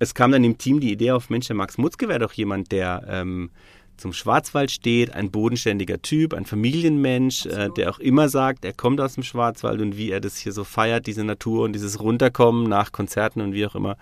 es 0.00 0.12
kam 0.12 0.32
dann 0.32 0.42
im 0.42 0.58
Team 0.58 0.80
die 0.80 0.90
Idee 0.90 1.12
auf, 1.12 1.30
Mensch, 1.30 1.46
der 1.46 1.54
Max 1.54 1.78
Mutzke 1.78 2.08
wäre 2.08 2.18
doch 2.18 2.32
jemand, 2.32 2.72
der 2.72 3.04
ähm, 3.06 3.50
zum 3.96 4.12
Schwarzwald 4.12 4.70
steht, 4.70 5.14
ein 5.14 5.30
bodenständiger 5.30 6.02
Typ, 6.02 6.34
ein 6.34 6.44
Familienmensch, 6.44 7.46
äh, 7.46 7.68
der 7.76 7.90
auch 7.90 7.98
immer 7.98 8.28
sagt, 8.28 8.64
er 8.64 8.72
kommt 8.72 9.00
aus 9.00 9.14
dem 9.14 9.22
Schwarzwald 9.22 9.80
und 9.80 9.96
wie 9.96 10.10
er 10.10 10.20
das 10.20 10.36
hier 10.36 10.52
so 10.52 10.64
feiert, 10.64 11.06
diese 11.06 11.24
Natur 11.24 11.64
und 11.64 11.72
dieses 11.72 12.00
Runterkommen 12.00 12.68
nach 12.68 12.92
Konzerten 12.92 13.40
und 13.40 13.52
wie 13.52 13.66
auch 13.66 13.74
immer. 13.74 13.96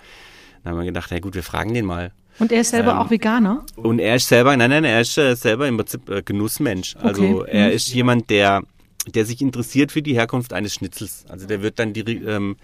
Dann 0.62 0.72
haben 0.72 0.78
wir 0.78 0.86
gedacht, 0.86 1.08
na 1.10 1.18
gut, 1.18 1.34
wir 1.34 1.42
fragen 1.42 1.74
den 1.74 1.86
mal. 1.86 2.12
Und 2.38 2.52
er 2.52 2.62
ist 2.62 2.70
selber 2.70 2.92
ähm, 2.92 2.98
auch 2.98 3.10
Veganer? 3.10 3.64
Und 3.76 3.98
er 3.98 4.16
ist 4.16 4.28
selber, 4.28 4.56
nein, 4.56 4.70
nein, 4.70 4.84
er 4.84 5.02
ist 5.02 5.18
äh, 5.18 5.34
selber 5.36 5.68
im 5.68 5.76
Prinzip 5.76 6.08
äh, 6.08 6.22
Genussmensch. 6.22 6.96
Also 6.96 7.40
okay. 7.40 7.50
er 7.50 7.68
mhm. 7.68 7.72
ist 7.74 7.92
jemand, 7.92 8.30
der, 8.30 8.62
der 9.14 9.26
sich 9.26 9.42
interessiert 9.42 9.92
für 9.92 10.00
die 10.00 10.14
Herkunft 10.14 10.52
eines 10.52 10.74
Schnitzels. 10.74 11.24
Also 11.28 11.46
der 11.46 11.62
wird 11.62 11.78
dann 11.78 11.92
die, 11.92 12.00
ähm, 12.00 12.56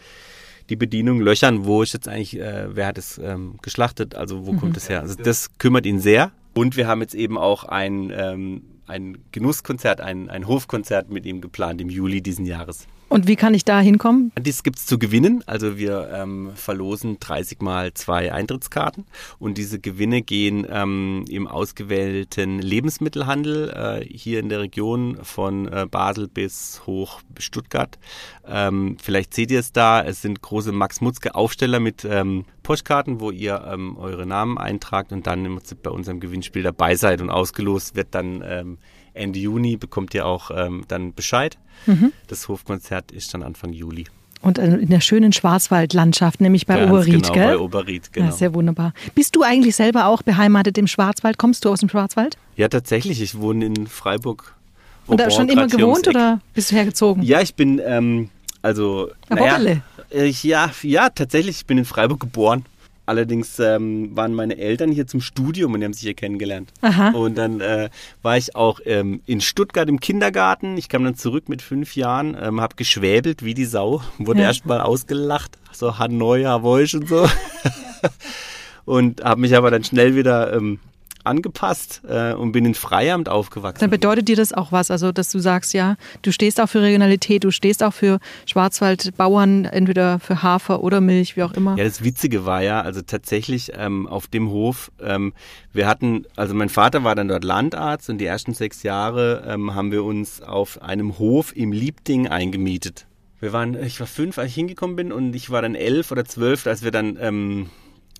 die 0.70 0.76
Bedienung 0.76 1.20
löchern, 1.20 1.66
wo 1.66 1.82
ist 1.82 1.92
jetzt 1.92 2.08
eigentlich, 2.08 2.38
äh, 2.38 2.74
wer 2.74 2.86
hat 2.86 2.98
es 2.98 3.18
ähm, 3.18 3.56
geschlachtet, 3.60 4.14
also 4.14 4.46
wo 4.46 4.52
mhm. 4.52 4.60
kommt 4.60 4.76
es 4.78 4.88
her. 4.88 5.02
Also 5.02 5.14
das 5.14 5.50
kümmert 5.58 5.84
ihn 5.84 6.00
sehr. 6.00 6.32
Und 6.56 6.74
wir 6.78 6.88
haben 6.88 7.02
jetzt 7.02 7.14
eben 7.14 7.36
auch 7.36 7.64
ein, 7.64 8.10
ähm, 8.16 8.62
ein 8.86 9.18
Genusskonzert, 9.30 10.00
ein, 10.00 10.30
ein 10.30 10.48
Hofkonzert 10.48 11.10
mit 11.10 11.26
ihm 11.26 11.42
geplant 11.42 11.82
im 11.82 11.90
Juli 11.90 12.22
diesen 12.22 12.46
Jahres. 12.46 12.86
Und 13.08 13.28
wie 13.28 13.36
kann 13.36 13.54
ich 13.54 13.64
da 13.64 13.80
hinkommen? 13.80 14.32
Das 14.34 14.64
gibt 14.64 14.78
es 14.78 14.86
zu 14.86 14.98
gewinnen. 14.98 15.44
Also 15.46 15.78
wir 15.78 16.10
ähm, 16.12 16.50
verlosen 16.56 17.18
30 17.20 17.60
mal 17.60 17.94
zwei 17.94 18.32
Eintrittskarten 18.32 19.04
und 19.38 19.58
diese 19.58 19.78
Gewinne 19.78 20.22
gehen 20.22 20.66
ähm, 20.68 21.24
im 21.28 21.46
ausgewählten 21.46 22.58
Lebensmittelhandel 22.58 23.70
äh, 23.70 24.04
hier 24.04 24.40
in 24.40 24.48
der 24.48 24.60
Region 24.60 25.18
von 25.22 25.68
äh, 25.68 25.86
Basel 25.88 26.26
bis 26.26 26.82
hoch 26.86 27.20
Stuttgart. 27.38 27.96
Ähm, 28.44 28.96
vielleicht 29.00 29.34
seht 29.34 29.52
ihr 29.52 29.60
es 29.60 29.72
da. 29.72 30.02
Es 30.02 30.22
sind 30.22 30.42
große 30.42 30.72
Max 30.72 31.00
Mutzke 31.00 31.36
Aufsteller 31.36 31.78
mit 31.78 32.04
ähm, 32.04 32.44
Postkarten, 32.64 33.20
wo 33.20 33.30
ihr 33.30 33.64
ähm, 33.70 33.96
eure 33.96 34.26
Namen 34.26 34.58
eintragt 34.58 35.12
und 35.12 35.28
dann 35.28 35.60
bei 35.80 35.90
unserem 35.90 36.18
Gewinnspiel 36.18 36.64
dabei 36.64 36.96
seid 36.96 37.20
und 37.20 37.30
ausgelost 37.30 37.94
wird 37.94 38.08
dann 38.10 38.42
ähm, 38.44 38.78
Ende 39.16 39.38
Juni 39.38 39.76
bekommt 39.76 40.14
ihr 40.14 40.26
auch 40.26 40.50
ähm, 40.54 40.84
dann 40.88 41.14
Bescheid. 41.14 41.58
Mhm. 41.86 42.12
Das 42.28 42.48
Hofkonzert 42.48 43.12
ist 43.12 43.32
dann 43.34 43.42
Anfang 43.42 43.72
Juli. 43.72 44.06
Und 44.42 44.58
in 44.58 44.88
der 44.88 45.00
schönen 45.00 45.32
Schwarzwaldlandschaft, 45.32 46.40
nämlich 46.40 46.66
bei 46.66 46.76
Ganz 46.76 46.90
Oberried, 46.90 47.22
genau, 47.22 47.32
gell? 47.32 47.46
bei 47.46 47.58
Oberried, 47.58 48.12
genau. 48.12 48.26
Ja, 48.26 48.32
sehr 48.32 48.54
wunderbar. 48.54 48.92
Bist 49.14 49.34
du 49.34 49.42
eigentlich 49.42 49.74
selber 49.74 50.06
auch 50.06 50.22
beheimatet 50.22 50.78
im 50.78 50.86
Schwarzwald? 50.86 51.38
Kommst 51.38 51.64
du 51.64 51.70
aus 51.70 51.80
dem 51.80 51.88
Schwarzwald? 51.88 52.36
Ja, 52.56 52.68
tatsächlich. 52.68 53.20
Ich 53.20 53.40
wohne 53.40 53.64
in 53.64 53.86
Freiburg. 53.86 54.54
Und 55.06 55.20
da 55.20 55.30
schon 55.30 55.48
immer 55.48 55.66
gewohnt 55.66 56.06
oder 56.06 56.40
bist 56.54 56.70
du 56.70 56.76
hergezogen? 56.76 57.22
Ja, 57.22 57.40
ich 57.40 57.54
bin, 57.54 57.80
ähm, 57.84 58.28
also, 58.62 59.10
naja, 59.28 59.80
äh, 60.10 60.26
ja, 60.42 60.70
ja, 60.82 61.08
tatsächlich. 61.10 61.56
Ich 61.56 61.66
bin 61.66 61.78
in 61.78 61.84
Freiburg 61.84 62.20
geboren. 62.20 62.64
Allerdings 63.06 63.58
ähm, 63.60 64.16
waren 64.16 64.34
meine 64.34 64.58
Eltern 64.58 64.90
hier 64.90 65.06
zum 65.06 65.20
Studium 65.20 65.72
und 65.72 65.80
die 65.80 65.84
haben 65.86 65.92
sich 65.92 66.02
hier 66.02 66.14
kennengelernt. 66.14 66.72
Aha. 66.80 67.10
Und 67.10 67.38
dann 67.38 67.60
äh, 67.60 67.88
war 68.22 68.36
ich 68.36 68.56
auch 68.56 68.80
ähm, 68.84 69.20
in 69.26 69.40
Stuttgart 69.40 69.88
im 69.88 70.00
Kindergarten. 70.00 70.76
Ich 70.76 70.88
kam 70.88 71.04
dann 71.04 71.14
zurück 71.14 71.48
mit 71.48 71.62
fünf 71.62 71.94
Jahren, 71.94 72.36
ähm, 72.40 72.60
habe 72.60 72.74
geschwäbelt 72.74 73.44
wie 73.44 73.54
die 73.54 73.64
Sau, 73.64 74.02
wurde 74.18 74.40
ja. 74.40 74.46
erst 74.46 74.66
mal 74.66 74.80
ausgelacht, 74.80 75.56
so 75.72 75.98
Hanoi, 75.98 76.42
Havoisch 76.42 76.94
und 76.94 77.08
so. 77.08 77.28
und 78.84 79.22
habe 79.22 79.40
mich 79.40 79.56
aber 79.56 79.70
dann 79.70 79.84
schnell 79.84 80.16
wieder 80.16 80.52
ähm, 80.52 80.80
angepasst 81.26 82.02
äh, 82.08 82.32
und 82.32 82.52
bin 82.52 82.64
in 82.64 82.74
Freiamt 82.74 83.28
aufgewachsen. 83.28 83.80
Dann 83.80 83.90
bedeutet 83.90 84.28
dir 84.28 84.36
das 84.36 84.52
auch 84.52 84.72
was, 84.72 84.90
also 84.90 85.12
dass 85.12 85.30
du 85.30 85.38
sagst, 85.38 85.74
ja, 85.74 85.96
du 86.22 86.32
stehst 86.32 86.60
auch 86.60 86.68
für 86.68 86.82
Regionalität, 86.82 87.44
du 87.44 87.50
stehst 87.50 87.82
auch 87.82 87.92
für 87.92 88.18
Schwarzwaldbauern, 88.46 89.64
entweder 89.64 90.18
für 90.18 90.42
Hafer 90.42 90.82
oder 90.82 91.00
Milch, 91.00 91.36
wie 91.36 91.42
auch 91.42 91.52
immer. 91.52 91.76
Ja, 91.76 91.84
das 91.84 92.02
Witzige 92.02 92.46
war 92.46 92.62
ja, 92.62 92.80
also 92.80 93.02
tatsächlich 93.02 93.72
ähm, 93.76 94.06
auf 94.06 94.26
dem 94.26 94.50
Hof, 94.50 94.90
ähm, 95.00 95.32
wir 95.72 95.86
hatten, 95.86 96.24
also 96.36 96.54
mein 96.54 96.68
Vater 96.68 97.04
war 97.04 97.14
dann 97.14 97.28
dort 97.28 97.44
Landarzt 97.44 98.08
und 98.08 98.18
die 98.18 98.26
ersten 98.26 98.54
sechs 98.54 98.82
Jahre 98.82 99.44
ähm, 99.46 99.74
haben 99.74 99.92
wir 99.92 100.04
uns 100.04 100.40
auf 100.42 100.80
einem 100.82 101.18
Hof 101.18 101.54
im 101.54 101.72
Liebding 101.72 102.28
eingemietet. 102.28 103.06
Wir 103.40 103.52
waren, 103.52 103.74
ich 103.82 104.00
war 104.00 104.06
fünf, 104.06 104.38
als 104.38 104.48
ich 104.48 104.54
hingekommen 104.54 104.96
bin 104.96 105.12
und 105.12 105.36
ich 105.36 105.50
war 105.50 105.60
dann 105.60 105.74
elf 105.74 106.10
oder 106.10 106.24
zwölf, 106.24 106.66
als 106.66 106.82
wir 106.82 106.90
dann 106.90 107.18
ähm, 107.20 107.70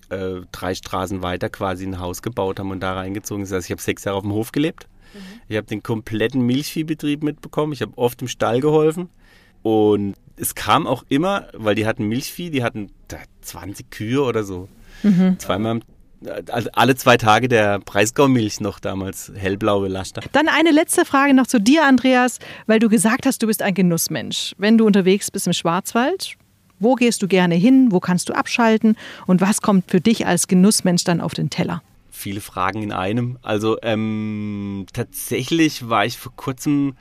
äh, 0.09 0.41
drei 0.51 0.75
Straßen 0.75 1.21
weiter 1.21 1.49
quasi 1.49 1.85
ein 1.85 1.99
Haus 1.99 2.21
gebaut 2.21 2.59
haben 2.59 2.71
und 2.71 2.81
da 2.81 2.93
reingezogen 2.93 3.45
sind. 3.45 3.55
Also 3.55 3.65
ich 3.65 3.71
habe 3.71 3.81
sechs 3.81 4.03
Jahre 4.03 4.17
auf 4.17 4.23
dem 4.23 4.33
Hof 4.33 4.51
gelebt. 4.51 4.87
Mhm. 5.13 5.19
Ich 5.47 5.57
habe 5.57 5.67
den 5.67 5.83
kompletten 5.83 6.41
Milchviehbetrieb 6.41 7.23
mitbekommen. 7.23 7.73
Ich 7.73 7.81
habe 7.81 7.97
oft 7.97 8.21
im 8.21 8.27
Stall 8.27 8.61
geholfen. 8.61 9.09
Und 9.63 10.15
es 10.35 10.55
kam 10.55 10.87
auch 10.87 11.03
immer, 11.09 11.47
weil 11.53 11.75
die 11.75 11.85
hatten 11.85 12.05
Milchvieh, 12.05 12.49
die 12.49 12.63
hatten 12.63 12.91
20 13.41 13.89
Kühe 13.89 14.21
oder 14.21 14.43
so. 14.43 14.69
Mhm. 15.03 15.37
Zweimal 15.39 15.81
also 16.51 16.69
alle 16.73 16.95
zwei 16.95 17.17
Tage 17.17 17.47
der 17.47 17.79
Preisgaumilch 17.79 18.59
noch 18.59 18.79
damals, 18.79 19.31
hellblaue 19.35 19.87
Laster. 19.87 20.21
Dann 20.31 20.47
eine 20.47 20.71
letzte 20.71 21.05
Frage 21.05 21.33
noch 21.33 21.47
zu 21.47 21.59
dir, 21.59 21.85
Andreas, 21.85 22.39
weil 22.65 22.79
du 22.79 22.89
gesagt 22.89 23.25
hast, 23.25 23.43
du 23.43 23.47
bist 23.47 23.61
ein 23.61 23.73
Genussmensch. 23.73 24.55
Wenn 24.57 24.77
du 24.77 24.85
unterwegs 24.85 25.29
bist 25.31 25.47
im 25.47 25.53
Schwarzwald, 25.53 26.35
wo 26.79 26.95
gehst 26.95 27.21
du 27.21 27.27
gerne 27.27 27.55
hin? 27.55 27.91
Wo 27.91 27.99
kannst 27.99 28.29
du 28.29 28.33
abschalten? 28.33 28.95
Und 29.25 29.41
was 29.41 29.61
kommt 29.61 29.89
für 29.89 30.01
dich 30.01 30.25
als 30.25 30.47
Genussmensch 30.47 31.03
dann 31.03 31.21
auf 31.21 31.33
den 31.33 31.49
Teller? 31.49 31.81
Viele 32.11 32.41
Fragen 32.41 32.81
in 32.81 32.91
einem. 32.91 33.37
Also 33.41 33.77
ähm, 33.81 34.85
tatsächlich 34.93 35.89
war 35.89 36.05
ich 36.05 36.17
vor 36.17 36.33
kurzem 36.35 36.95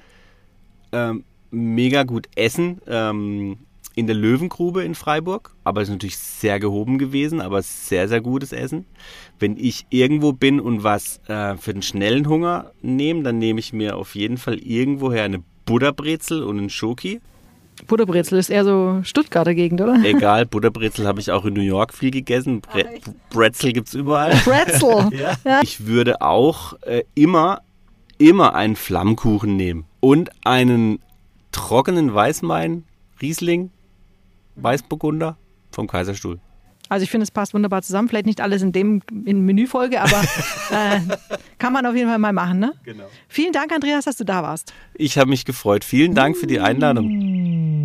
ähm, 0.93 1.25
mega 1.51 2.03
gut 2.03 2.29
essen 2.37 2.81
ähm, 2.87 3.59
in 3.95 4.07
der 4.07 4.17
Löwengrube 4.17 4.85
in 4.85 4.95
Freiburg. 4.95 5.55
Aber 5.65 5.81
es 5.81 5.89
ist 5.89 5.95
natürlich 5.95 6.19
sehr 6.19 6.61
gehoben 6.61 6.99
gewesen, 6.99 7.41
aber 7.41 7.63
sehr, 7.63 8.09
sehr 8.09 8.21
gutes 8.21 8.53
Essen. 8.53 8.85
Wenn 9.39 9.57
ich 9.57 9.87
irgendwo 9.91 10.33
bin 10.33 10.61
und 10.61 10.85
was 10.85 11.21
äh, 11.29 11.57
für 11.57 11.73
den 11.73 11.83
schnellen 11.83 12.29
Hunger 12.29 12.73
nehme, 12.83 13.23
dann 13.23 13.39
nehme 13.39 13.59
ich 13.59 13.73
mir 13.73 13.97
auf 13.97 14.15
jeden 14.15 14.37
Fall 14.37 14.59
irgendwoher 14.59 15.25
eine 15.25 15.43
Butterbrezel 15.65 16.43
und 16.43 16.59
einen 16.59 16.71
Schoki. 16.71 17.21
Butterbrezel 17.87 18.39
ist 18.39 18.49
eher 18.49 18.65
so 18.65 19.01
Stuttgarter 19.03 19.55
Gegend, 19.55 19.81
oder? 19.81 20.03
Egal, 20.03 20.47
Butterbrezel 20.47 21.07
habe 21.07 21.21
ich 21.21 21.31
auch 21.31 21.45
in 21.45 21.55
New 21.55 21.61
York 21.61 21.93
viel 21.93 22.11
gegessen. 22.11 22.63
Bre 22.63 22.87
Brezel 23.31 23.73
gibt 23.73 23.89
es 23.89 23.95
überall. 23.95 24.35
Brezel! 24.45 25.11
ja. 25.45 25.61
Ich 25.63 25.87
würde 25.87 26.23
auch 26.23 26.75
äh, 26.83 27.05
immer, 27.15 27.61
immer 28.19 28.55
einen 28.55 28.77
Flammkuchen 28.77 29.57
nehmen 29.57 29.85
und 30.01 30.31
einen 30.45 31.01
trockenen 31.53 32.13
Weißwein, 32.13 32.85
Riesling, 33.21 33.71
Weißburgunder 34.57 35.37
vom 35.71 35.87
Kaiserstuhl. 35.87 36.39
Also 36.89 37.05
ich 37.05 37.11
finde, 37.11 37.25
es 37.25 37.31
passt 37.31 37.55
wunderbar 37.55 37.83
zusammen. 37.83 38.09
Vielleicht 38.09 38.27
nicht 38.27 38.41
alles 38.41 38.63
in 38.63 38.73
dem 38.73 39.03
in 39.25 39.45
Menüfolge, 39.45 40.01
aber 40.01 40.23
äh, 40.71 41.01
kann 41.59 41.73
man 41.73 41.87
auf 41.87 41.95
jeden 41.95 42.09
Fall 42.09 42.19
mal 42.19 42.33
machen. 42.33 42.59
Ne? 42.59 42.73
Genau. 42.85 43.05
Vielen 43.29 43.53
Dank, 43.53 43.73
Andreas, 43.73 44.05
dass 44.05 44.17
du 44.17 44.25
da 44.25 44.43
warst. 44.43 44.73
Ich 44.95 45.19
habe 45.19 45.31
mich 45.31 45.45
gefreut. 45.45 45.85
Vielen 45.85 46.15
Dank 46.15 46.37
für 46.37 46.47
die 46.47 46.61
Einladung. 46.61 47.76